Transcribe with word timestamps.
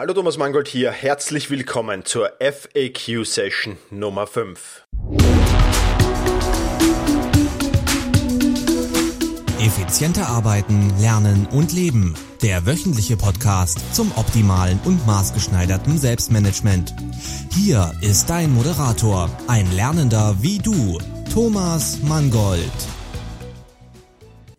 Hallo 0.00 0.14
Thomas 0.14 0.38
Mangold 0.38 0.66
hier, 0.66 0.92
herzlich 0.92 1.50
willkommen 1.50 2.06
zur 2.06 2.32
FAQ 2.40 3.22
Session 3.26 3.76
Nummer 3.90 4.26
5. 4.26 4.86
Effizienter 9.60 10.26
arbeiten, 10.26 10.90
lernen 10.98 11.46
und 11.52 11.74
leben. 11.74 12.14
Der 12.40 12.64
wöchentliche 12.64 13.18
Podcast 13.18 13.94
zum 13.94 14.10
optimalen 14.16 14.80
und 14.86 15.06
maßgeschneiderten 15.06 15.98
Selbstmanagement. 15.98 16.94
Hier 17.50 17.92
ist 18.00 18.30
dein 18.30 18.54
Moderator, 18.54 19.28
ein 19.48 19.70
Lernender 19.70 20.34
wie 20.40 20.60
du, 20.60 20.98
Thomas 21.30 21.98
Mangold. 22.04 22.72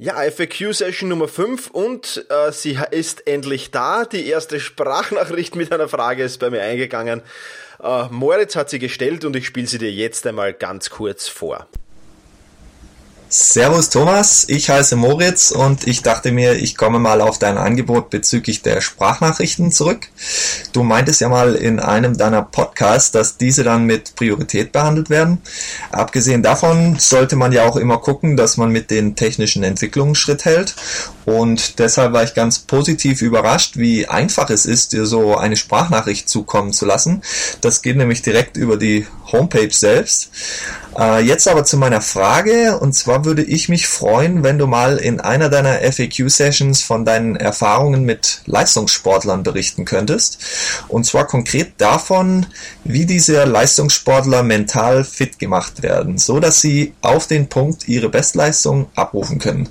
Ja, 0.03 0.15
FAQ-Session 0.15 1.09
Nummer 1.09 1.27
5 1.27 1.69
und 1.69 2.25
äh, 2.29 2.51
sie 2.51 2.79
ist 2.89 3.27
endlich 3.27 3.69
da. 3.69 4.03
Die 4.03 4.25
erste 4.25 4.59
Sprachnachricht 4.59 5.55
mit 5.55 5.71
einer 5.71 5.87
Frage 5.87 6.23
ist 6.23 6.39
bei 6.39 6.49
mir 6.49 6.63
eingegangen. 6.63 7.21
Äh, 7.79 8.05
Moritz 8.09 8.55
hat 8.55 8.71
sie 8.71 8.79
gestellt 8.79 9.25
und 9.25 9.35
ich 9.35 9.45
spiele 9.45 9.67
sie 9.67 9.77
dir 9.77 9.91
jetzt 9.91 10.25
einmal 10.25 10.53
ganz 10.53 10.89
kurz 10.89 11.27
vor. 11.27 11.67
Servus 13.33 13.89
Thomas, 13.89 14.43
ich 14.49 14.69
heiße 14.69 14.97
Moritz 14.97 15.51
und 15.51 15.87
ich 15.87 16.01
dachte 16.01 16.33
mir, 16.33 16.55
ich 16.55 16.75
komme 16.75 16.99
mal 16.99 17.21
auf 17.21 17.39
dein 17.39 17.57
Angebot 17.57 18.09
bezüglich 18.09 18.61
der 18.61 18.81
Sprachnachrichten 18.81 19.71
zurück. 19.71 20.09
Du 20.73 20.83
meintest 20.83 21.21
ja 21.21 21.29
mal 21.29 21.55
in 21.55 21.79
einem 21.79 22.17
deiner 22.17 22.41
Podcasts, 22.41 23.11
dass 23.11 23.37
diese 23.37 23.63
dann 23.63 23.85
mit 23.85 24.15
Priorität 24.17 24.73
behandelt 24.73 25.09
werden. 25.09 25.41
Abgesehen 25.93 26.43
davon 26.43 26.97
sollte 26.99 27.37
man 27.37 27.53
ja 27.53 27.63
auch 27.63 27.77
immer 27.77 27.99
gucken, 27.99 28.35
dass 28.35 28.57
man 28.57 28.69
mit 28.69 28.91
den 28.91 29.15
technischen 29.15 29.63
Entwicklungen 29.63 30.15
Schritt 30.15 30.43
hält. 30.43 30.75
Und 31.25 31.79
deshalb 31.79 32.13
war 32.13 32.23
ich 32.23 32.33
ganz 32.33 32.59
positiv 32.59 33.21
überrascht, 33.21 33.77
wie 33.77 34.07
einfach 34.07 34.49
es 34.49 34.65
ist, 34.65 34.93
dir 34.93 35.05
so 35.05 35.37
eine 35.37 35.55
Sprachnachricht 35.55 36.29
zukommen 36.29 36.73
zu 36.73 36.85
lassen. 36.85 37.21
Das 37.61 37.81
geht 37.81 37.97
nämlich 37.97 38.21
direkt 38.21 38.57
über 38.57 38.77
die 38.77 39.05
Homepage 39.31 39.71
selbst. 39.71 40.29
Äh, 40.97 41.23
jetzt 41.23 41.47
aber 41.47 41.63
zu 41.63 41.77
meiner 41.77 42.01
Frage. 42.01 42.77
Und 42.79 42.93
zwar 42.93 43.23
würde 43.23 43.43
ich 43.43 43.69
mich 43.69 43.87
freuen, 43.87 44.43
wenn 44.43 44.57
du 44.57 44.67
mal 44.67 44.97
in 44.97 45.19
einer 45.19 45.49
deiner 45.49 45.79
FAQ-Sessions 45.79 46.81
von 46.81 47.05
deinen 47.05 47.35
Erfahrungen 47.35 48.03
mit 48.03 48.41
Leistungssportlern 48.45 49.43
berichten 49.43 49.85
könntest. 49.85 50.39
Und 50.87 51.05
zwar 51.05 51.27
konkret 51.27 51.73
davon, 51.77 52.45
wie 52.83 53.05
diese 53.05 53.45
Leistungssportler 53.45 54.43
mental 54.43 55.03
fit 55.03 55.39
gemacht 55.39 55.81
werden, 55.81 56.17
so 56.17 56.39
dass 56.39 56.61
sie 56.61 56.93
auf 57.01 57.27
den 57.27 57.47
Punkt 57.47 57.87
ihre 57.87 58.09
Bestleistung 58.09 58.87
abrufen 58.95 59.39
können. 59.39 59.69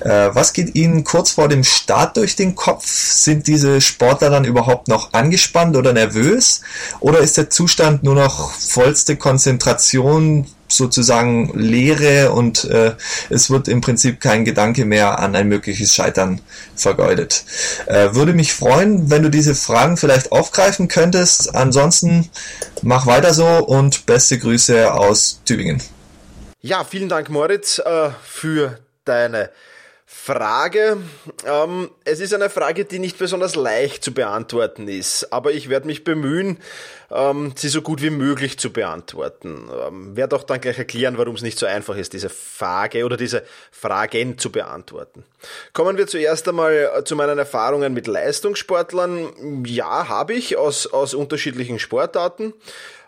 Äh, 0.00 0.30
was 0.32 0.52
geht 0.52 0.73
ihnen 0.74 1.04
kurz 1.04 1.30
vor 1.30 1.48
dem 1.48 1.64
Start 1.64 2.16
durch 2.16 2.36
den 2.36 2.54
Kopf? 2.54 2.86
Sind 2.86 3.46
diese 3.46 3.80
Sportler 3.80 4.30
dann 4.30 4.44
überhaupt 4.44 4.88
noch 4.88 5.12
angespannt 5.12 5.76
oder 5.76 5.92
nervös? 5.92 6.60
Oder 7.00 7.20
ist 7.20 7.36
der 7.36 7.50
Zustand 7.50 8.02
nur 8.02 8.14
noch 8.14 8.52
vollste 8.52 9.16
Konzentration, 9.16 10.46
sozusagen 10.68 11.52
Leere 11.58 12.32
und 12.32 12.64
äh, 12.64 12.94
es 13.30 13.50
wird 13.50 13.68
im 13.68 13.80
Prinzip 13.80 14.20
kein 14.20 14.44
Gedanke 14.44 14.84
mehr 14.84 15.18
an 15.18 15.36
ein 15.36 15.48
mögliches 15.48 15.90
Scheitern 15.90 16.40
vergeudet. 16.74 17.44
Äh, 17.86 18.14
würde 18.14 18.32
mich 18.32 18.52
freuen, 18.52 19.10
wenn 19.10 19.22
du 19.22 19.30
diese 19.30 19.54
Fragen 19.54 19.96
vielleicht 19.96 20.32
aufgreifen 20.32 20.88
könntest. 20.88 21.54
Ansonsten 21.54 22.30
mach 22.82 23.06
weiter 23.06 23.34
so 23.34 23.46
und 23.46 24.06
beste 24.06 24.38
Grüße 24.38 24.92
aus 24.92 25.40
Tübingen. 25.44 25.82
Ja, 26.60 26.84
vielen 26.84 27.08
Dank 27.08 27.28
Moritz 27.28 27.78
äh, 27.78 28.10
für 28.22 28.78
deine 29.04 29.50
Frage. 30.16 30.96
Ähm, 31.44 31.90
es 32.04 32.20
ist 32.20 32.32
eine 32.32 32.48
Frage, 32.48 32.86
die 32.86 32.98
nicht 32.98 33.18
besonders 33.18 33.56
leicht 33.56 34.02
zu 34.02 34.14
beantworten 34.14 34.88
ist, 34.88 35.30
aber 35.32 35.52
ich 35.52 35.68
werde 35.68 35.86
mich 35.86 36.02
bemühen, 36.02 36.58
ähm, 37.10 37.52
sie 37.56 37.68
so 37.68 37.82
gut 37.82 38.00
wie 38.00 38.08
möglich 38.08 38.58
zu 38.58 38.72
beantworten. 38.72 39.68
Ähm, 39.86 40.16
werde 40.16 40.36
auch 40.36 40.44
dann 40.44 40.62
gleich 40.62 40.78
erklären, 40.78 41.18
warum 41.18 41.34
es 41.34 41.42
nicht 41.42 41.58
so 41.58 41.66
einfach 41.66 41.96
ist, 41.96 42.14
diese 42.14 42.30
Frage 42.30 43.04
oder 43.04 43.18
diese 43.18 43.42
Fragen 43.70 44.38
zu 44.38 44.50
beantworten. 44.50 45.24
Kommen 45.74 45.98
wir 45.98 46.06
zuerst 46.06 46.48
einmal 46.48 46.90
äh, 46.96 47.04
zu 47.04 47.16
meinen 47.16 47.36
Erfahrungen 47.36 47.92
mit 47.92 48.06
Leistungssportlern. 48.06 49.66
Ja, 49.66 50.08
habe 50.08 50.32
ich 50.32 50.56
aus, 50.56 50.86
aus 50.86 51.12
unterschiedlichen 51.12 51.78
Sportarten. 51.78 52.54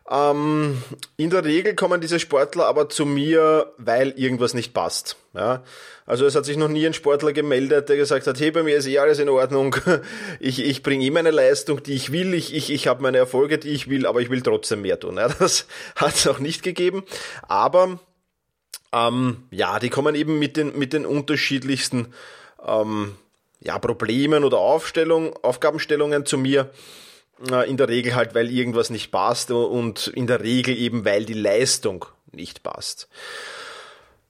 Ähm, 0.09 0.83
in 1.17 1.31
der 1.31 1.45
Regel 1.45 1.75
kommen 1.75 2.01
diese 2.01 2.21
Sportler 2.21 2.67
aber 2.67 2.89
zu 2.89 3.05
mir, 3.05 3.73
weil 3.77 4.11
irgendwas 4.11 4.55
nicht 4.55 4.73
passt. 4.73 5.17
Ja? 5.35 5.65
Also 6.07 6.27
es 6.27 6.37
hat 6.37 6.45
sich 6.45 6.57
noch 6.57 6.69
nie 6.69 6.87
ein 6.87 6.95
Sportler 6.95 7.33
gemeldet, 7.33 7.89
der 7.89 7.97
gesagt 7.97 8.29
hat, 8.29 8.39
hey, 8.39 8.53
bei 8.53 8.63
mir 8.63 8.77
ist 8.77 8.87
eh 8.87 8.99
alles 8.99 9.19
in 9.19 9.29
Ordnung, 9.29 9.75
ich, 10.41 10.65
ich 10.65 10.85
bringe 10.85 11.05
eh 11.05 11.11
meine 11.11 11.33
Leistung, 11.33 11.83
die 11.83 11.95
ich 11.95 12.13
will, 12.13 12.35
ich, 12.35 12.55
ich, 12.55 12.71
ich 12.73 12.87
habe 12.87 13.03
meine 13.03 13.19
Erfolge, 13.19 13.59
die 13.59 13.71
ich 13.71 13.91
will, 13.91 14.07
aber 14.07 14.21
ich 14.21 14.31
will 14.31 14.43
trotzdem 14.43 14.83
mehr 14.83 15.01
tun. 15.01 15.17
Ja? 15.17 15.29
Das 15.39 15.67
hat 15.97 16.15
es 16.15 16.27
auch 16.29 16.39
nicht 16.39 16.63
gegeben. 16.63 17.03
Aber 17.49 17.99
ähm, 18.93 19.49
ja, 19.51 19.81
die 19.81 19.91
kommen 19.91 20.15
eben 20.15 20.39
mit 20.39 20.57
den, 20.57 20.79
mit 20.79 20.93
den 20.93 21.05
unterschiedlichsten 21.05 22.15
ähm, 22.65 23.17
ja, 23.61 23.79
Problemen 23.81 24.45
oder 24.45 24.59
Aufstellung, 24.59 25.35
Aufgabenstellungen 25.43 26.27
zu 26.27 26.39
mir. 26.39 26.71
In 27.67 27.77
der 27.77 27.89
Regel 27.89 28.15
halt, 28.15 28.35
weil 28.35 28.51
irgendwas 28.51 28.89
nicht 28.89 29.11
passt 29.11 29.51
und 29.51 30.07
in 30.09 30.27
der 30.27 30.43
Regel 30.43 30.77
eben, 30.77 31.05
weil 31.05 31.27
die 31.27 31.35
Leistung 31.35 32.07
nicht 32.33 32.63
passt. 32.63 33.09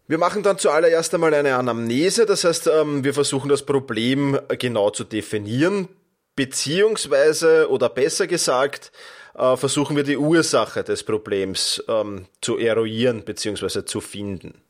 Wir 0.09 0.19
machen 0.19 0.43
dann 0.43 0.59
zuallererst 0.59 1.15
einmal 1.15 1.35
eine 1.35 1.57
Anamnese, 1.57 2.27
das 2.27 2.45
heißt, 2.45 2.69
ähm, 2.69 3.03
wir 3.03 3.13
versuchen 3.13 3.49
das 3.49 3.65
Problem 3.65 4.39
genau 4.59 4.91
zu 4.91 5.03
definieren, 5.03 5.89
beziehungsweise 6.37 7.69
oder 7.71 7.89
besser 7.89 8.29
gesagt, 8.29 8.93
äh, 9.35 9.57
versuchen 9.57 9.97
wir 9.97 10.05
die 10.05 10.17
Ursache 10.17 10.85
des 10.85 11.03
Problems 11.03 11.83
ähm, 11.89 12.27
zu 12.41 12.57
eruieren 12.59 13.25
beziehungsweise 13.25 13.85
zu 13.85 14.01
finden. 14.01 14.63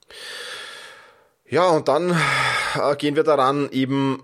Ja, 1.48 1.68
und 1.68 1.88
dann 1.88 2.18
äh, 2.74 2.96
gehen 2.96 3.14
wir 3.14 3.22
daran, 3.22 3.68
eben 3.70 4.22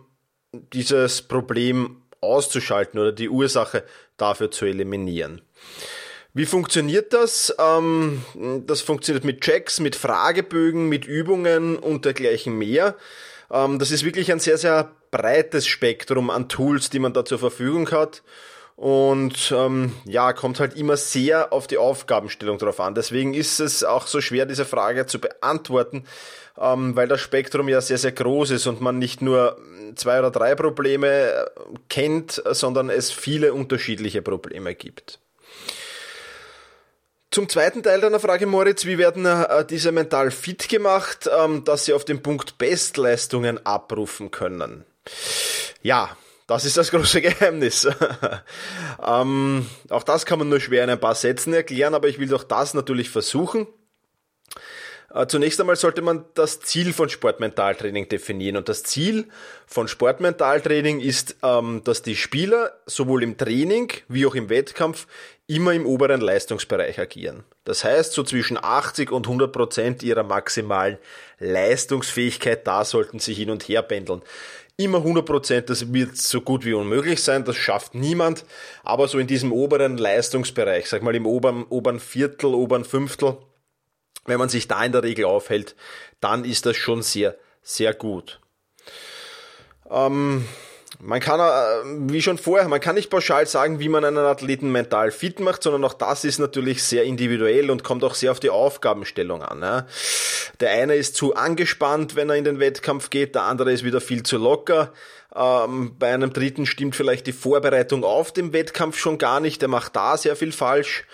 dieses 0.53 1.23
Problem 1.23 2.02
auszuschalten 2.22 2.99
oder 2.99 3.12
die 3.12 3.28
Ursache 3.28 3.84
dafür 4.16 4.50
zu 4.50 4.65
eliminieren. 4.65 5.43
Wie 6.34 6.47
funktioniert 6.47 7.12
das? 7.12 7.55
Ähm, 7.59 8.22
das 8.66 8.81
funktioniert 8.81 9.25
mit 9.25 9.43
Checks, 9.43 9.81
mit 9.81 9.97
Fragebögen, 9.97 10.88
mit 10.88 11.05
Übungen 11.05 11.77
und 11.77 12.06
dergleichen 12.06 12.56
mehr. 12.56 12.97
Ähm, 13.50 13.78
das 13.78 13.91
ist 13.91 14.05
wirklich 14.05 14.32
ein 14.32 14.41
sehr, 14.41 14.56
sehr 14.56 14.91
breites 15.11 15.66
Spektrum 15.66 16.31
an 16.31 16.49
Tools, 16.49 16.88
die 16.88 17.00
man 17.00 17.12
da 17.12 17.25
zur 17.25 17.38
Verfügung 17.38 17.91
hat. 17.91 18.22
Und 18.77 19.53
ähm, 19.55 19.93
ja, 20.06 20.32
kommt 20.32 20.59
halt 20.59 20.75
immer 20.75 20.97
sehr 20.97 21.53
auf 21.53 21.66
die 21.66 21.77
Aufgabenstellung 21.77 22.56
drauf 22.56 22.81
an. 22.81 22.94
Deswegen 22.94 23.34
ist 23.34 23.61
es 23.61 23.84
auch 23.84 24.06
so 24.06 24.22
schwer, 24.22 24.47
diese 24.47 24.65
Frage 24.65 25.05
zu 25.05 25.21
beantworten, 25.21 26.05
ähm, 26.59 26.97
weil 26.97 27.09
das 27.09 27.21
Spektrum 27.21 27.69
ja 27.69 27.81
sehr, 27.81 27.99
sehr 27.99 28.13
groß 28.13 28.51
ist 28.51 28.67
und 28.67 28.81
man 28.81 28.99
nicht 28.99 29.23
nur 29.23 29.59
zwei 29.97 30.19
oder 30.19 30.31
drei 30.31 30.55
Probleme 30.55 31.09
äh, 31.09 31.45
kennt, 31.89 32.43
sondern 32.51 32.91
es 32.91 33.11
viele 33.11 33.53
unterschiedliche 33.55 34.23
Probleme 34.23 34.75
gibt. 34.75 35.19
Zum 37.31 37.49
zweiten 37.49 37.83
Teil 37.83 38.03
deiner 38.03 38.21
Frage, 38.21 38.47
Moritz, 38.47 38.85
wie 38.85 38.99
werden 38.99 39.25
äh, 39.25 39.65
diese 39.65 39.91
mental 39.91 40.31
fit 40.31 40.69
gemacht, 40.69 41.31
ähm, 41.35 41.65
dass 41.65 41.87
sie 41.87 41.95
auf 41.95 42.05
den 42.05 42.23
Punkt 42.23 42.59
Bestleistungen 42.59 43.65
abrufen 43.65 44.31
können? 44.31 44.85
Ja, 45.83 46.15
das 46.47 46.67
ist 46.67 46.77
das 46.77 46.91
große 46.91 47.21
Geheimnis. 47.23 47.89
ähm, 49.03 49.67
auch 49.89 50.03
das 50.03 50.27
kann 50.27 50.41
man 50.41 50.51
nur 50.51 50.61
schwer 50.61 50.85
in 50.85 50.91
ein 50.91 51.01
paar 51.01 51.15
Sätzen 51.15 51.55
erklären, 51.55 51.95
aber 51.95 52.09
ich 52.09 52.19
will 52.19 52.29
doch 52.29 52.45
das 52.45 52.75
natürlich 52.75 53.09
versuchen. 53.09 53.67
Äh, 55.15 55.27
zunächst 55.27 55.61
einmal 55.61 55.77
sollte 55.77 56.00
man 56.03 56.25
das 56.34 56.61
Ziel 56.61 56.93
von 56.93 57.09
Sportmentaltraining 57.09 58.09
definieren. 58.09 58.56
Und 58.56 58.69
das 58.69 58.83
Ziel 58.83 59.28
von 59.67 59.89
Sportmentaltraining 59.89 61.00
ist, 61.00 61.37
ähm, 61.43 61.83
dass 61.84 62.03
die 62.03 62.17
Spieler 62.17 62.73
sowohl 62.87 63.23
im 63.23 63.37
Training 63.37 63.93
wie 64.09 64.27
auch 64.27 64.34
im 64.34 64.49
Wettkampf 64.49 65.06
immer 65.47 65.73
im 65.75 65.87
oberen 65.87 66.20
Leistungsbereich 66.20 66.99
agieren. 66.99 67.44
Das 67.64 67.85
heißt, 67.85 68.12
so 68.12 68.23
zwischen 68.23 68.59
80 68.62 69.11
und 69.11 69.26
100 69.26 69.53
Prozent 69.53 70.03
ihrer 70.03 70.23
maximalen 70.23 70.99
Leistungsfähigkeit, 71.38 72.67
da 72.67 72.85
sollten 72.85 73.19
sie 73.19 73.35
hin 73.35 73.50
und 73.50 73.64
her 73.64 73.82
pendeln. 73.82 74.23
Immer 74.79 74.99
100 74.99 75.26
Prozent, 75.26 75.70
das 75.70 75.93
wird 75.93 76.17
so 76.17 76.41
gut 76.41 76.64
wie 76.64 76.73
unmöglich 76.73 77.23
sein, 77.23 77.44
das 77.44 77.56
schafft 77.56 77.94
niemand, 77.94 78.47
aber 78.82 79.06
so 79.06 79.19
in 79.19 79.26
diesem 79.26 79.53
oberen 79.53 79.99
Leistungsbereich, 79.99 80.88
sag 80.88 81.03
mal 81.03 81.14
im 81.14 81.26
oberen, 81.26 81.64
oberen 81.64 82.00
Viertel, 82.00 82.55
oberen 82.55 82.85
Fünftel, 82.85 83.37
wenn 84.27 84.39
man 84.39 84.49
sich 84.49 84.69
da 84.69 84.85
in 84.85 84.93
der 84.93 85.03
Regel 85.03 85.25
aufhält, 85.25 85.75
dann 86.21 86.45
ist 86.45 86.67
das 86.67 86.77
schon 86.77 87.03
sehr, 87.03 87.37
sehr 87.63 87.95
gut. 87.95 88.41
Ähm, 89.91 90.47
man 91.01 91.21
kann, 91.21 91.41
äh, 91.41 92.13
wie 92.13 92.23
schon 92.23 92.39
vorher, 92.39 92.69
man 92.69 92.81
kann 92.81 92.95
nicht 92.95 93.11
pauschal 93.11 93.47
sagen, 93.47 93.81
wie 93.81 93.89
man 93.89 94.05
einen 94.05 94.19
Athleten 94.19 94.71
mental 94.71 95.11
fit 95.11 95.41
macht, 95.41 95.63
sondern 95.63 95.85
auch 95.85 95.95
das 95.95 96.25
ist 96.25 96.39
natürlich 96.39 96.83
sehr 96.83 97.05
individuell 97.05 97.71
und 97.71 97.83
kommt 97.83 98.05
auch 98.05 98.15
sehr 98.15 98.31
auf 98.31 98.41
die 98.41 98.51
Aufgabenstellung 98.51 99.43
an. 99.43 99.85
Der 100.61 100.71
eine 100.71 100.95
ist 100.95 101.17
zu 101.17 101.35
angespannt, 101.35 102.15
wenn 102.15 102.31
er 102.31 102.37
in 102.37 102.45
den 102.45 102.61
Wettkampf 102.61 103.11
geht, 103.11 103.35
der 103.35 103.43
andere 103.43 103.73
ist 103.73 103.85
wieder 103.85 104.01
viel 104.01 104.23
zu 104.23 104.39
locker. 104.39 104.93
Ähm, 105.35 105.97
bei 105.99 106.13
einem 106.13 106.33
dritten 106.33 106.67
stimmt 106.67 106.95
vielleicht 106.95 107.27
die 107.27 107.33
Vorbereitung 107.33 108.05
auf 108.05 108.33
dem 108.33 108.53
Wettkampf 108.53 108.99
schon 108.99 109.19
gar 109.19 109.41
nicht, 109.41 109.63
der 109.63 109.69
macht 109.69 109.97
da 109.97 110.17
sehr 110.17 110.37
viel 110.37 110.53
falsch. 110.53 111.05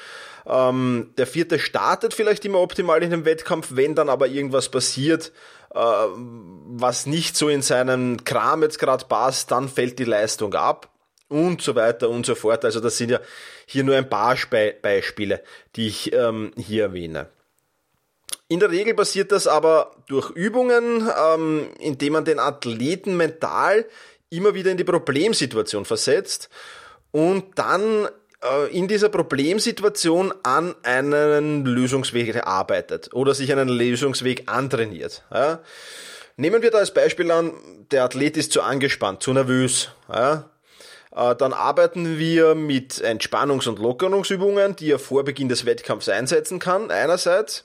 Ähm, 0.47 1.13
der 1.19 1.27
vierte 1.27 1.59
startet 1.59 2.15
vielleicht 2.15 2.45
immer 2.45 2.61
optimal 2.61 3.03
in 3.03 3.11
dem 3.11 3.25
Wettkampf, 3.25 3.69
wenn 3.73 3.95
dann 3.95 4.09
aber 4.09 4.27
irgendwas 4.29 4.69
passiert, 4.69 5.33
äh, 5.75 5.79
was 5.79 7.07
nicht 7.07 7.37
so 7.37 7.49
in 7.49 7.63
seinen 7.63 8.25
Kram 8.25 8.63
jetzt 8.63 8.79
gerade 8.79 9.05
passt, 9.05 9.51
dann 9.51 9.69
fällt 9.69 9.99
die 9.99 10.05
Leistung 10.05 10.55
ab 10.55 10.91
und 11.29 11.61
so 11.63 11.75
weiter 11.75 12.09
und 12.09 12.27
so 12.27 12.35
fort. 12.35 12.65
Also 12.65 12.81
das 12.81 12.97
sind 12.97 13.11
ja 13.11 13.21
hier 13.67 13.85
nur 13.85 13.97
ein 13.97 14.09
paar 14.09 14.37
Spe 14.37 14.75
Beispiele, 14.81 15.43
die 15.77 15.89
ich 15.89 16.13
ähm, 16.13 16.53
hier 16.57 16.85
erwähne. 16.85 17.29
In 18.49 18.61
der 18.61 18.71
Regel 18.71 18.95
passiert 18.95 19.31
das 19.31 19.47
aber 19.47 19.95
durch 20.07 20.31
Übungen, 20.31 21.07
ähm, 21.23 21.69
indem 21.81 22.15
man 22.15 22.25
den 22.25 22.39
Athleten 22.39 23.17
mental 23.17 23.85
immer 24.31 24.55
wieder 24.55 24.71
in 24.71 24.79
die 24.79 24.85
Problemsituation 24.85 25.85
versetzt 25.85 26.49
und 27.11 27.59
dann 27.59 28.09
in 28.71 28.87
dieser 28.87 29.09
Problemsituation 29.09 30.33
an 30.43 30.75
einen 30.85 31.65
Lösungsweg 31.65 32.47
arbeitet 32.47 33.13
oder 33.13 33.35
sich 33.35 33.51
einen 33.53 33.69
Lösungsweg 33.69 34.45
antrainiert. 34.47 35.25
Ja. 35.33 35.61
Nehmen 36.37 36.63
wir 36.63 36.71
da 36.71 36.79
als 36.79 36.95
Beispiel 36.95 37.33
an, 37.33 37.53
der 37.91 38.05
Athlet 38.05 38.37
ist 38.37 38.53
zu 38.53 38.63
angespannt, 38.63 39.25
zu 39.25 39.33
nervös. 39.33 39.89
Ja. 40.13 40.49
Äh, 41.15 41.35
dann 41.35 41.53
arbeiten 41.53 42.19
wir 42.19 42.55
mit 42.55 43.03
Entspannungs- 43.03 43.69
und 43.69 43.81
Lockerungsübungen, 43.81 44.77
die 44.77 44.93
er 44.93 45.01
vor 45.01 45.25
Beginn 45.25 45.49
des 45.49 45.67
Wettkampfs 45.67 46.09
einsetzen 46.09 46.61
kann, 46.61 46.93
einerseits. 46.93 47.65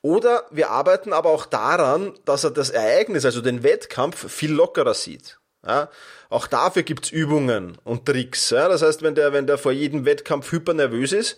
Oder 0.00 0.44
wir 0.50 0.70
arbeiten 0.70 1.12
aber 1.12 1.30
auch 1.30 1.44
daran, 1.44 2.14
dass 2.24 2.44
er 2.44 2.50
das 2.50 2.70
Ereignis, 2.70 3.24
also 3.24 3.40
den 3.40 3.62
Wettkampf, 3.62 4.30
viel 4.30 4.52
lockerer 4.52 4.94
sieht. 4.94 5.38
Ja, 5.64 5.90
auch 6.28 6.48
dafür 6.48 6.82
gibt's 6.82 7.10
Übungen 7.10 7.78
und 7.84 8.04
Tricks. 8.06 8.50
Ja. 8.50 8.68
Das 8.68 8.82
heißt, 8.82 9.02
wenn 9.02 9.14
der, 9.14 9.32
wenn 9.32 9.46
der 9.46 9.58
vor 9.58 9.70
jedem 9.70 10.04
Wettkampf 10.04 10.50
hypernervös 10.50 11.12
ist, 11.12 11.36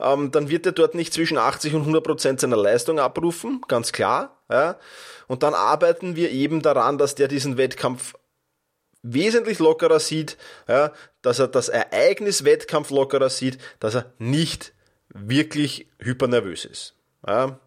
ähm, 0.00 0.30
dann 0.30 0.48
wird 0.48 0.64
er 0.64 0.72
dort 0.72 0.94
nicht 0.94 1.12
zwischen 1.12 1.36
80 1.36 1.74
und 1.74 1.80
100 1.82 2.02
Prozent 2.02 2.40
seiner 2.40 2.56
Leistung 2.56 2.98
abrufen, 2.98 3.60
ganz 3.68 3.92
klar. 3.92 4.40
Ja. 4.50 4.78
Und 5.26 5.42
dann 5.42 5.52
arbeiten 5.52 6.16
wir 6.16 6.30
eben 6.30 6.62
daran, 6.62 6.96
dass 6.96 7.14
der 7.14 7.28
diesen 7.28 7.58
Wettkampf 7.58 8.14
wesentlich 9.02 9.58
lockerer 9.58 10.00
sieht, 10.00 10.36
dass 11.22 11.38
er 11.38 11.48
das 11.48 11.68
Ereignis 11.68 12.44
Wettkampf 12.44 12.90
lockerer 12.90 13.30
sieht, 13.30 13.58
dass 13.78 13.94
er 13.94 14.12
nicht 14.18 14.72
wirklich 15.08 15.88
hypernervös 15.98 16.64
ist. 16.64 16.94
Ja. 17.26 17.58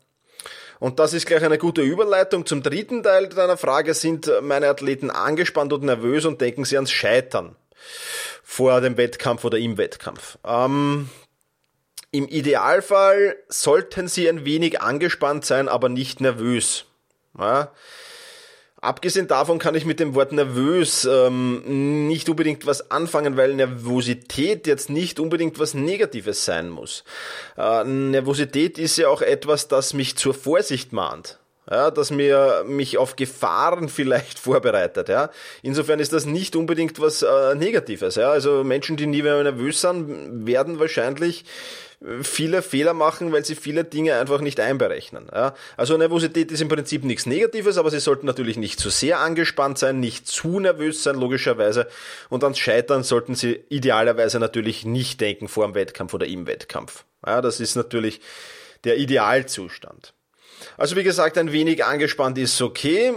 Und 0.79 0.99
das 0.99 1.13
ist 1.13 1.25
gleich 1.25 1.43
eine 1.43 1.57
gute 1.57 1.81
Überleitung 1.81 2.45
zum 2.45 2.63
dritten 2.63 3.03
Teil 3.03 3.27
deiner 3.27 3.57
Frage. 3.57 3.93
Sind 3.93 4.31
meine 4.41 4.67
Athleten 4.67 5.11
angespannt 5.11 5.73
und 5.73 5.83
nervös 5.83 6.25
und 6.25 6.39
denken 6.39 6.63
sie 6.63 6.77
ans 6.77 6.91
Scheitern 6.91 7.55
vor 8.43 8.81
dem 8.81 8.97
Wettkampf 8.97 9.43
oder 9.43 9.57
im 9.57 9.77
Wettkampf? 9.77 10.37
Ähm, 10.45 11.09
Im 12.11 12.27
Idealfall 12.27 13.35
sollten 13.49 14.07
sie 14.07 14.29
ein 14.29 14.45
wenig 14.45 14.81
angespannt 14.81 15.45
sein, 15.45 15.67
aber 15.67 15.89
nicht 15.89 16.21
nervös. 16.21 16.85
Ja? 17.37 17.71
Abgesehen 18.81 19.27
davon 19.27 19.59
kann 19.59 19.75
ich 19.75 19.85
mit 19.85 19.99
dem 19.99 20.15
Wort 20.15 20.31
nervös 20.31 21.05
ähm, 21.05 22.07
nicht 22.07 22.29
unbedingt 22.29 22.65
was 22.65 22.91
anfangen, 22.91 23.35
weil 23.35 23.53
Nervosität 23.53 24.67
jetzt 24.67 24.89
nicht 24.89 25.19
unbedingt 25.19 25.59
was 25.59 25.73
Negatives 25.73 26.45
sein 26.45 26.69
muss. 26.69 27.03
Äh, 27.57 27.83
Nervosität 27.83 28.77
ist 28.77 28.97
ja 28.97 29.09
auch 29.09 29.21
etwas, 29.21 29.67
das 29.67 29.93
mich 29.93 30.15
zur 30.17 30.33
Vorsicht 30.33 30.93
mahnt. 30.93 31.38
Ja, 31.69 31.91
dass 31.91 32.09
mir 32.09 32.63
mich 32.65 32.97
auf 32.97 33.15
Gefahren 33.15 33.89
vielleicht 33.89 34.39
vorbereitet. 34.39 35.09
Ja. 35.09 35.29
Insofern 35.61 35.99
ist 35.99 36.13
das 36.13 36.25
nicht 36.25 36.55
unbedingt 36.55 36.99
was 36.99 37.21
äh, 37.21 37.55
Negatives. 37.55 38.15
Ja. 38.15 38.31
Also 38.31 38.63
Menschen, 38.63 38.97
die 38.97 39.05
nie 39.05 39.21
mehr 39.21 39.41
nervös 39.43 39.81
sind, 39.81 40.47
werden 40.47 40.79
wahrscheinlich 40.79 41.45
viele 42.21 42.61
Fehler 42.61 42.93
machen, 42.93 43.31
weil 43.33 43.43
sie 43.43 43.55
viele 43.55 43.83
Dinge 43.83 44.15
einfach 44.15 44.39
nicht 44.39 44.59
einberechnen. 44.59 45.27
Ja? 45.33 45.53
Also 45.75 45.97
Nervosität 45.97 46.51
ist 46.51 46.61
im 46.61 46.69
Prinzip 46.69 47.03
nichts 47.03 47.25
Negatives, 47.25 47.77
aber 47.77 47.91
sie 47.91 47.99
sollten 47.99 48.25
natürlich 48.25 48.57
nicht 48.57 48.79
zu 48.79 48.89
sehr 48.89 49.19
angespannt 49.19 49.77
sein, 49.77 49.99
nicht 49.99 50.25
zu 50.25 50.59
nervös 50.59 51.03
sein, 51.03 51.15
logischerweise. 51.15 51.87
Und 52.29 52.43
ans 52.43 52.57
Scheitern 52.57 53.03
sollten 53.03 53.35
sie 53.35 53.63
idealerweise 53.69 54.39
natürlich 54.39 54.85
nicht 54.85 55.19
denken 55.19 55.49
vor 55.49 55.65
dem 55.65 55.75
Wettkampf 55.75 56.13
oder 56.13 56.25
im 56.25 56.47
Wettkampf. 56.47 57.03
Ja, 57.25 57.41
das 57.41 57.59
ist 57.59 57.75
natürlich 57.75 58.21
der 58.85 58.97
Idealzustand. 58.97 60.13
Also 60.77 60.95
wie 60.95 61.03
gesagt, 61.03 61.37
ein 61.37 61.51
wenig 61.51 61.83
angespannt 61.85 62.37
ist 62.37 62.61
okay. 62.61 63.13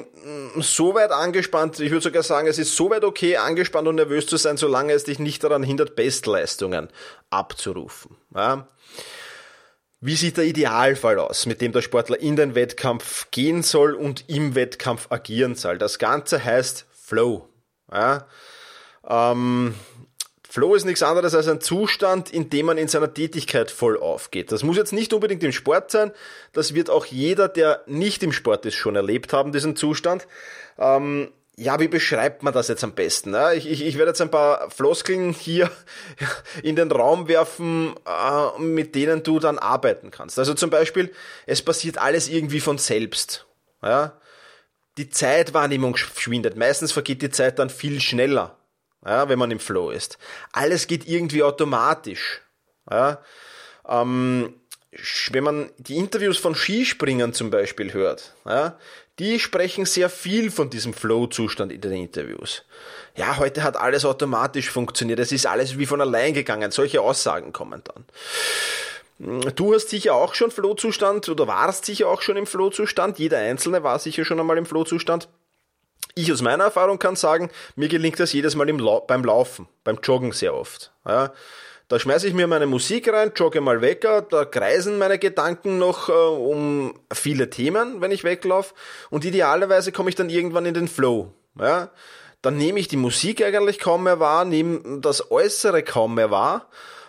Soweit 0.57 1.11
angespannt, 1.11 1.81
ich 1.81 1.91
würde 1.91 2.03
sogar 2.03 2.23
sagen, 2.23 2.47
es 2.49 2.59
ist 2.59 2.77
soweit 2.77 3.05
okay, 3.05 3.37
angespannt 3.37 3.89
und 3.89 3.97
nervös 3.97 4.27
zu 4.27 4.37
sein, 4.37 4.57
solange 4.57 4.93
es 4.93 5.05
dich 5.05 5.19
nicht 5.19 5.43
daran 5.45 5.63
hindert, 5.63 5.97
Bestleistungen 5.97 6.89
abzurufen. 7.31 8.17
Ja. 8.35 8.69
Wie 10.01 10.17
sieht 10.17 10.37
der 10.37 10.45
Idealfall 10.45 11.21
aus, 11.21 11.47
mit 11.47 11.61
dem 11.61 11.71
der 11.71 11.81
Sportler 11.81 12.19
in 12.21 12.35
den 12.35 12.57
Wettkampf 12.57 13.31
gehen 13.31 13.63
soll 13.63 13.95
und 13.95 14.29
im 14.29 14.57
Wettkampf 14.57 15.07
agieren 15.11 15.55
soll? 15.55 15.79
Das 15.79 16.01
Ganze 16.01 16.45
heißt 16.45 16.87
Flow. 16.91 17.49
Ja. 17.93 18.27
Ähm, 19.09 19.75
Flow 20.53 20.75
ist 20.75 20.85
nichts 20.85 21.03
anderes 21.03 21.35
als 21.35 21.49
ein 21.49 21.63
Zustand, 21.63 22.31
in 22.31 22.51
dem 22.51 22.67
man 22.67 22.77
in 22.77 22.87
seiner 22.87 23.15
Tätigkeit 23.15 23.71
voll 23.71 23.99
aufgeht. 23.99 24.53
Das 24.53 24.63
muss 24.63 24.77
jetzt 24.77 24.93
nicht 24.93 25.15
unbedingt 25.15 25.43
im 25.43 25.51
Sport 25.51 25.91
sein. 25.91 26.13
Das 26.53 26.75
wird 26.75 26.91
auch 26.91 27.07
jeder, 27.07 27.49
der 27.49 27.83
nicht 27.87 28.23
im 28.23 28.33
Sport 28.33 28.67
ist, 28.67 28.75
schon 28.75 28.95
erlebt 28.95 29.33
haben, 29.33 29.53
diesen 29.53 29.77
Zustand. 29.77 30.29
Ähm, 30.77 31.33
ja, 31.57 31.81
wie 31.81 31.89
beschreibt 31.89 32.43
man 32.43 32.53
das 32.53 32.69
jetzt 32.69 32.85
am 32.85 32.93
besten? 32.93 33.35
Ich, 33.55 33.67
ich, 33.67 33.83
ich 33.83 33.97
werde 33.97 34.11
jetzt 34.11 34.21
ein 34.21 34.31
paar 34.31 34.69
Floskeln 34.71 35.33
hier 35.33 35.71
in 36.63 36.77
den 36.77 36.91
Raum 36.93 37.29
werfen, 37.29 37.95
äh, 38.07 38.61
mit 38.61 38.95
denen 38.95 39.23
du 39.23 39.39
dann 39.39 39.59
arbeiten 39.59 40.11
kannst. 40.11 40.39
Also 40.39 40.53
zum 40.53 40.69
Beispiel, 40.69 41.13
es 41.47 41.63
passiert 41.63 41.97
alles 41.97 42.29
irgendwie 42.29 42.61
von 42.61 42.77
selbst. 42.77 43.47
Die 44.99 45.09
Zeitwahrnehmung 45.09 45.97
schwindet. 45.97 46.59
Meistens 46.59 46.93
vergeht 46.93 47.23
die 47.23 47.31
Zeit 47.31 47.59
dann 47.59 47.71
viel 47.71 48.03
schneller 48.03 48.59
ja, 49.05 49.29
wenn 49.29 49.39
man 49.39 49.51
im 49.51 49.61
Flow 49.61 49.91
ist. 49.91 50.19
Alles 50.53 50.87
geht 50.87 51.07
irgendwie 51.07 51.43
automatisch. 51.43 52.43
Ja. 52.91 53.23
Ähm, 53.89 54.55
wenn 55.31 55.45
man 55.45 55.71
die 55.79 55.97
Interviews 55.97 56.37
von 56.37 56.55
Skispringern 56.55 57.33
zum 57.33 57.51
Beispiel 57.51 57.93
hört, 57.95 58.35
ja, 58.45 58.79
die 59.19 59.41
sprechen 59.41 59.87
sehr 59.87 60.11
viel 60.11 60.51
von 60.51 60.69
diesem 60.71 60.93
Flow-Zustand 60.93 61.73
in 61.73 61.81
den 61.81 61.93
Interviews. 61.93 62.65
Ja, 63.17 63.39
heute 63.39 63.63
hat 63.63 63.77
alles 63.77 64.05
automatisch 64.05 64.71
funktioniert, 64.71 65.19
es 65.19 65.33
ist 65.33 65.47
alles 65.47 65.79
wie 65.79 65.87
von 65.87 66.01
allein 66.01 66.35
gegangen. 66.35 66.71
Solche 66.71 67.01
Aussagen 67.01 67.53
kommen 67.53 67.83
dann. 67.85 68.05
Du 69.55 69.75
hast 69.75 69.91
sicher 69.91 70.15
auch 70.15 70.35
schon 70.35 70.51
Flow-Zustand 70.51 71.29
oder 71.29 71.47
warst 71.47 71.85
sicher 71.85 72.09
auch 72.09 72.23
schon 72.23 72.37
im 72.37 72.47
Flow-Zustand. 72.47 73.19
Jeder 73.19 73.39
Einzelne 73.39 73.83
war 73.83 73.99
sicher 73.99 74.25
schon 74.25 74.41
einmal 74.41 74.59
im 74.59 74.67
Flow-Zustand. 74.67 75.29
Ich 76.15 76.31
aus 76.33 76.43
meiner 76.43 76.65
Erfahrung 76.65 76.99
kann 76.99 77.17
sagen, 77.17 77.51
mir 77.77 77.89
gelingt 77.89 78.21
das 78.21 78.33
jedes 78.33 78.55
Mal 78.55 78.69
Lau 78.69 79.01
beim 79.01 79.25
Laufen, 79.25 79.67
beim 79.85 79.99
Joggen 80.03 80.33
sehr 80.33 80.55
oft. 80.55 80.93
Ja, 81.07 81.33
da 81.89 81.99
schmeiße 81.99 82.27
ich 82.27 82.35
mir 82.35 82.47
meine 82.47 82.67
Musik 82.67 83.13
rein, 83.13 83.33
jogge 83.37 83.61
mal 83.61 83.83
weg, 83.83 84.07
da 84.31 84.45
kreisen 84.45 84.99
meine 84.99 85.19
Gedanken 85.19 85.79
noch 85.79 86.09
äh, 86.09 86.13
um 86.13 86.95
viele 87.13 87.51
Themen, 87.51 88.01
wenn 88.01 88.11
ich 88.11 88.25
weglaufe. 88.25 88.75
Und 89.11 89.25
idealerweise 89.25 89.93
komme 89.93 90.09
ich 90.09 90.17
dann 90.17 90.31
irgendwann 90.31 90.65
in 90.65 90.75
den 90.75 90.89
Flow. 90.89 91.33
Ja, 91.59 91.91
dann 92.41 92.57
nehme 92.57 92.81
ich 92.81 92.89
die 92.89 92.97
Musik 92.97 93.43
eigentlich 93.43 93.79
kaum 93.79 94.05
mehr 94.05 94.21
wahr, 94.21 94.45
nehme 94.45 95.01
das 95.01 95.31
Äußere 95.31 95.83
kaum 95.83 96.15
mehr 96.15 96.31
wahr. 96.31 96.69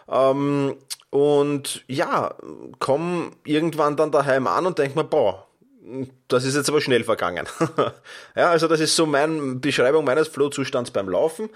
Ähm, 0.09 0.75
und 1.09 1.85
ja, 1.87 2.35
komme 2.79 3.31
irgendwann 3.45 3.95
dann 3.95 4.11
daheim 4.11 4.47
an 4.47 4.65
und 4.65 4.79
denke 4.79 4.97
mir, 4.97 5.05
boah, 5.05 5.47
das 6.27 6.45
ist 6.45 6.55
jetzt 6.55 6.69
aber 6.69 6.81
schnell 6.81 7.03
vergangen. 7.03 7.47
ja, 8.35 8.49
also 8.49 8.67
das 8.67 8.79
ist 8.79 8.95
so 8.95 9.05
meine 9.05 9.55
Beschreibung 9.55 10.05
meines 10.05 10.27
Flow-Zustands 10.27 10.91
beim 10.91 11.09
Laufen. 11.09 11.49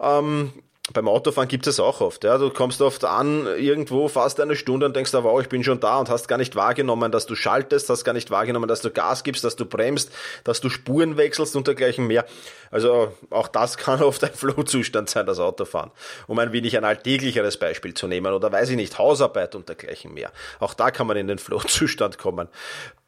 Ähm, 0.00 0.52
beim 0.92 1.08
Autofahren 1.08 1.48
gibt 1.48 1.66
es 1.66 1.80
auch 1.80 2.02
oft. 2.02 2.24
Ja. 2.24 2.36
Du 2.36 2.50
kommst 2.50 2.82
oft 2.82 3.06
an, 3.06 3.46
irgendwo 3.56 4.08
fast 4.08 4.38
eine 4.38 4.54
Stunde 4.54 4.84
und 4.84 4.94
denkst, 4.94 5.14
wow, 5.14 5.40
ich 5.40 5.48
bin 5.48 5.64
schon 5.64 5.80
da 5.80 5.98
und 5.98 6.10
hast 6.10 6.28
gar 6.28 6.36
nicht 6.36 6.56
wahrgenommen, 6.56 7.10
dass 7.10 7.24
du 7.24 7.34
schaltest, 7.34 7.88
hast 7.88 8.04
gar 8.04 8.12
nicht 8.12 8.30
wahrgenommen, 8.30 8.68
dass 8.68 8.82
du 8.82 8.90
Gas 8.90 9.22
gibst, 9.22 9.44
dass 9.44 9.56
du 9.56 9.64
bremst, 9.64 10.12
dass 10.44 10.60
du 10.60 10.68
Spuren 10.68 11.16
wechselst 11.16 11.56
und 11.56 11.66
dergleichen 11.66 12.06
mehr. 12.06 12.26
Also 12.70 13.14
auch 13.30 13.48
das 13.48 13.78
kann 13.78 14.02
oft 14.02 14.22
ein 14.24 14.34
Flow-Zustand 14.34 15.08
sein, 15.08 15.24
das 15.24 15.38
Autofahren. 15.38 15.90
Um 16.26 16.38
ein 16.38 16.52
wenig 16.52 16.76
ein 16.76 16.84
alltäglicheres 16.84 17.56
Beispiel 17.56 17.94
zu 17.94 18.06
nehmen 18.06 18.34
oder 18.34 18.52
weiß 18.52 18.68
ich 18.68 18.76
nicht, 18.76 18.98
Hausarbeit 18.98 19.54
und 19.54 19.68
dergleichen 19.70 20.12
mehr. 20.12 20.32
Auch 20.60 20.74
da 20.74 20.90
kann 20.90 21.06
man 21.06 21.16
in 21.16 21.28
den 21.28 21.38
Flow-Zustand 21.38 22.18
kommen. 22.18 22.48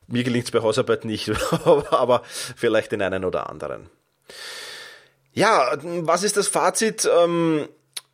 Mir 0.09 0.25
gelingt 0.25 0.47
es 0.47 0.51
bei 0.51 0.61
Hausarbeit 0.61 1.05
nicht, 1.05 1.31
aber 1.65 2.23
vielleicht 2.25 2.93
den 2.93 3.03
einen 3.03 3.25
oder 3.25 3.51
anderen. 3.51 3.91
Ja, 5.33 5.77
was 5.83 6.23
ist 6.23 6.37
das 6.37 6.49
Fazit? 6.49 7.09
Ähm, 7.21 7.69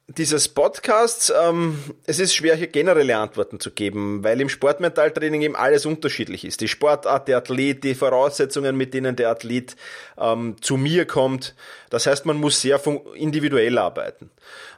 dieses 0.08 0.49
Podcasts, 0.49 1.32
ähm, 1.40 1.78
es 2.06 2.18
ist 2.18 2.34
schwer 2.34 2.56
hier 2.56 2.66
generelle 2.66 3.16
Antworten 3.16 3.61
zu 3.61 3.70
geben, 3.70 4.25
weil 4.25 4.40
im 4.40 4.49
Sportmentaltraining 4.49 5.42
eben 5.42 5.56
alles 5.56 5.87
unterschiedlich 5.87 6.44
ist. 6.44 6.61
Die 6.61 6.68
Sportart, 6.68 7.28
der 7.28 7.38
Athlet, 7.38 7.84
die 7.84 7.94
Voraussetzungen, 7.94 8.76
mit 8.76 8.94
denen 8.94 9.16
der 9.16 9.30
Athlet 9.30 9.76
ähm, 10.18 10.56
zu 10.61 10.76
mir 10.76 11.06
kommt. 11.06 11.54
Das 11.90 12.06
heißt, 12.06 12.26
man 12.26 12.37
muss 12.37 12.61
sehr 12.61 12.80
individuell 13.14 13.78
arbeiten. 13.78 14.30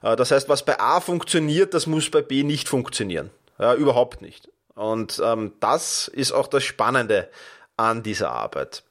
Äh, 0.03 0.17
das 0.17 0.31
heißt, 0.31 0.49
was 0.49 0.65
bei 0.65 0.79
A 0.79 1.01
funktioniert, 1.01 1.75
das 1.75 1.87
muss 1.87 2.11
bei 2.11 2.23
B 2.23 2.43
nicht 2.43 2.69
funktionieren. 2.69 3.31
Ja, 3.59 3.75
überhaupt 3.75 4.21
nicht. 4.21 4.49
Und 4.75 5.21
ähm, 5.25 5.53
das 5.61 6.09
ist 6.09 6.33
auch 6.33 6.49
das 6.49 6.65
Spannende 6.65 7.29
an 7.77 8.03
dieser 8.03 8.31
Arbeit 8.31 8.83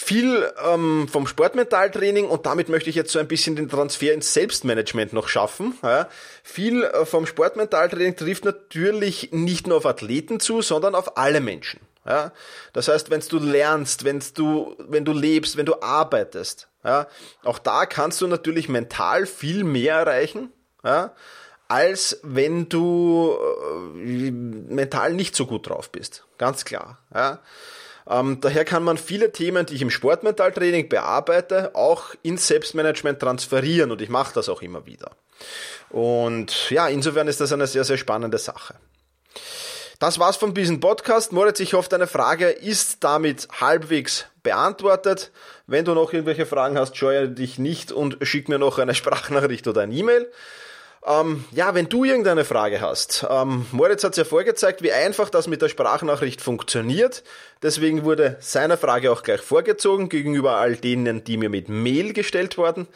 viel 0.00 0.48
ähm, 0.64 1.08
vom 1.10 1.26
Sportmentaltraining 1.26 2.28
und 2.28 2.46
damit 2.46 2.68
möchte 2.68 2.88
ich 2.88 2.94
jetzt 2.94 3.10
so 3.10 3.18
ein 3.18 3.26
bisschen 3.26 3.56
den 3.56 3.68
Transfer 3.68 4.14
ins 4.14 4.32
Selbstmanagement 4.32 5.12
noch 5.12 5.26
schaffen. 5.26 5.76
Ja. 5.82 6.08
Viel 6.44 6.84
äh, 6.84 7.04
vom 7.04 7.26
Sportmentaltraining 7.26 8.14
trifft 8.14 8.44
natürlich 8.44 9.30
nicht 9.32 9.66
nur 9.66 9.78
auf 9.78 9.86
Athleten 9.86 10.38
zu, 10.38 10.62
sondern 10.62 10.94
auf 10.94 11.18
alle 11.18 11.40
Menschen. 11.40 11.80
Ja. 12.06 12.30
Das 12.74 12.86
heißt, 12.86 13.10
wenn 13.10 13.22
du 13.28 13.40
lernst, 13.40 14.04
wenn 14.04 14.22
du, 14.34 14.76
wenn 14.78 15.04
du 15.04 15.12
lebst, 15.12 15.56
wenn 15.56 15.66
du 15.66 15.82
arbeitest, 15.82 16.68
ja, 16.84 17.08
auch 17.42 17.58
da 17.58 17.84
kannst 17.84 18.20
du 18.20 18.28
natürlich 18.28 18.68
mental 18.68 19.26
viel 19.26 19.64
mehr 19.64 19.96
erreichen, 19.96 20.52
ja, 20.84 21.12
als 21.68 22.18
wenn 22.22 22.68
du 22.68 23.36
äh, 23.94 24.30
mental 24.30 25.12
nicht 25.12 25.36
so 25.36 25.46
gut 25.46 25.68
drauf 25.68 25.90
bist. 25.90 26.24
Ganz 26.38 26.64
klar. 26.64 26.98
Ja. 27.14 27.40
Ähm, 28.08 28.40
daher 28.40 28.64
kann 28.64 28.82
man 28.82 28.96
viele 28.96 29.32
Themen, 29.32 29.66
die 29.66 29.74
ich 29.74 29.82
im 29.82 29.90
Sportmentaltraining 29.90 30.88
bearbeite, 30.88 31.74
auch 31.74 32.14
ins 32.22 32.46
Selbstmanagement 32.46 33.20
transferieren 33.20 33.90
und 33.90 34.00
ich 34.00 34.08
mache 34.08 34.32
das 34.34 34.48
auch 34.48 34.62
immer 34.62 34.86
wieder. 34.86 35.10
Und 35.90 36.70
ja, 36.70 36.88
insofern 36.88 37.28
ist 37.28 37.40
das 37.40 37.52
eine 37.52 37.66
sehr, 37.66 37.84
sehr 37.84 37.98
spannende 37.98 38.38
Sache. 38.38 38.74
Das 39.98 40.18
war's 40.18 40.36
von 40.36 40.54
diesem 40.54 40.80
Podcast. 40.80 41.32
Moritz, 41.32 41.60
ich 41.60 41.74
hoffe, 41.74 41.88
deine 41.88 42.06
Frage 42.06 42.48
ist 42.48 43.02
damit 43.02 43.48
halbwegs 43.60 44.26
beantwortet. 44.42 45.32
Wenn 45.66 45.84
du 45.84 45.92
noch 45.92 46.12
irgendwelche 46.12 46.46
Fragen 46.46 46.78
hast, 46.78 46.96
scheue 46.96 47.28
dich 47.28 47.58
nicht 47.58 47.90
und 47.90 48.16
schick 48.22 48.48
mir 48.48 48.58
noch 48.58 48.78
eine 48.78 48.94
Sprachnachricht 48.94 49.66
oder 49.66 49.82
ein 49.82 49.92
E-Mail. 49.92 50.30
Ähm, 51.08 51.44
ja, 51.52 51.74
wenn 51.74 51.88
du 51.88 52.04
irgendeine 52.04 52.44
Frage 52.44 52.82
hast, 52.82 53.26
ähm, 53.30 53.64
Moritz 53.72 54.04
hat 54.04 54.12
es 54.12 54.18
ja 54.18 54.24
vorgezeigt, 54.24 54.82
wie 54.82 54.92
einfach 54.92 55.30
das 55.30 55.46
mit 55.46 55.62
der 55.62 55.70
Sprachnachricht 55.70 56.42
funktioniert. 56.42 57.24
Deswegen 57.62 58.04
wurde 58.04 58.36
seine 58.40 58.76
Frage 58.76 59.10
auch 59.10 59.22
gleich 59.22 59.40
vorgezogen 59.40 60.10
gegenüber 60.10 60.56
all 60.56 60.76
denen, 60.76 61.24
die 61.24 61.38
mir 61.38 61.48
mit 61.48 61.70
Mail 61.70 62.12
gestellt 62.12 62.58
worden 62.58 62.88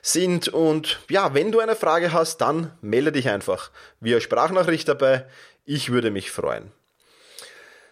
sind. 0.00 0.46
Und 0.46 1.00
ja, 1.10 1.34
wenn 1.34 1.50
du 1.50 1.58
eine 1.58 1.74
Frage 1.74 2.12
hast, 2.12 2.38
dann 2.38 2.70
melde 2.82 3.10
dich 3.10 3.28
einfach 3.28 3.70
via 4.00 4.20
Sprachnachricht 4.20 4.86
dabei. 4.88 5.26
Ich 5.64 5.90
würde 5.90 6.12
mich 6.12 6.30
freuen. 6.30 6.70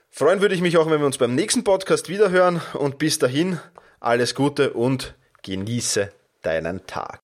Freuen 0.09 0.41
würde 0.41 0.55
ich 0.55 0.61
mich 0.61 0.77
auch, 0.77 0.89
wenn 0.89 1.01
wir 1.01 1.07
uns 1.07 1.19
beim 1.19 1.35
nächsten 1.35 1.65
Podcast 1.65 2.09
wiederhören. 2.09 2.63
Und 2.75 2.99
bis 2.99 3.19
dahin, 3.19 3.59
alles 3.99 4.37
Gute 4.37 4.73
und 4.73 5.15
genieße 5.43 6.13
deinen 6.43 6.87
Tag. 6.87 7.24